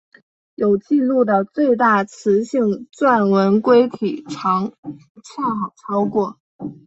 [0.55, 4.73] 有纪录的最大雌性钻纹龟体长
[5.23, 6.39] 恰好超过。